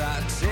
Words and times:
I 0.00 0.49